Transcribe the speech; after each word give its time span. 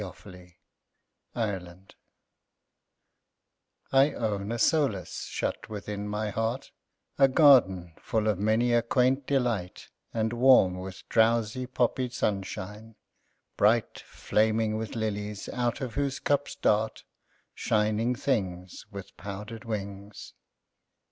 Behind 0.01 0.55
a 1.35 1.53
Wall 1.59 1.77
I 3.91 4.13
own 4.13 4.51
a 4.51 4.57
solace 4.57 5.25
shut 5.29 5.69
within 5.69 6.07
my 6.07 6.31
heart, 6.31 6.71
A 7.19 7.27
garden 7.27 7.93
full 8.01 8.27
of 8.27 8.39
many 8.39 8.73
a 8.73 8.81
quaint 8.81 9.27
delight 9.27 9.89
And 10.11 10.33
warm 10.33 10.79
with 10.79 11.07
drowsy, 11.07 11.67
poppied 11.67 12.13
sunshine; 12.13 12.95
bright, 13.57 13.99
Flaming 13.99 14.75
with 14.75 14.95
lilies 14.95 15.47
out 15.49 15.81
of 15.81 15.93
whose 15.93 16.19
cups 16.19 16.55
dart 16.55 17.03
Shining 17.53 18.15
things 18.15 18.87
With 18.89 19.15
powdered 19.17 19.65
wings. 19.65 20.33